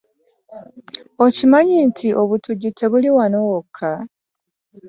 Okimanyi 1.25 1.77
nti 1.89 2.07
obutujju 2.21 2.69
tebuli 2.79 3.09
wano 3.17 3.39
woka. 3.47 3.91